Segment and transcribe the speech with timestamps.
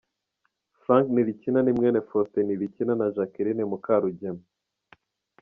[0.81, 4.43] Frank Ntilikina ni mwene Faustin Ntilikina na Jacqueline Mukarugema.